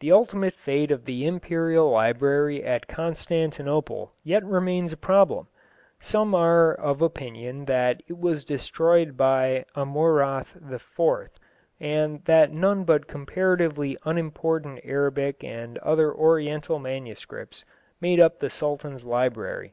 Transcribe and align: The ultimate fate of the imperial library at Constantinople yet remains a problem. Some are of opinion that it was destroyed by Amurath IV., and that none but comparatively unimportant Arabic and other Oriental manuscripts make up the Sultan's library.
The 0.00 0.12
ultimate 0.12 0.52
fate 0.52 0.90
of 0.90 1.06
the 1.06 1.26
imperial 1.26 1.88
library 1.90 2.62
at 2.62 2.86
Constantinople 2.88 4.12
yet 4.22 4.44
remains 4.44 4.92
a 4.92 4.98
problem. 4.98 5.46
Some 5.98 6.34
are 6.34 6.74
of 6.74 7.00
opinion 7.00 7.64
that 7.64 8.02
it 8.06 8.18
was 8.18 8.44
destroyed 8.44 9.16
by 9.16 9.64
Amurath 9.74 10.56
IV., 10.70 11.30
and 11.80 12.22
that 12.26 12.52
none 12.52 12.84
but 12.84 13.08
comparatively 13.08 13.96
unimportant 14.04 14.80
Arabic 14.84 15.42
and 15.42 15.78
other 15.78 16.12
Oriental 16.12 16.78
manuscripts 16.78 17.64
make 17.98 18.20
up 18.20 18.40
the 18.40 18.50
Sultan's 18.50 19.04
library. 19.06 19.72